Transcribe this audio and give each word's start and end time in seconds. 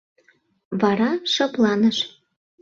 Вара 0.81 1.11
шыпланыш!. 1.33 1.97